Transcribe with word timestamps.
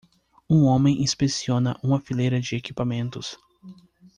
Um 0.49 0.63
homem 0.65 1.03
inspeciona 1.03 1.79
uma 1.83 1.99
fileira 2.01 2.39
de 2.41 2.55
equipamentos. 2.55 3.37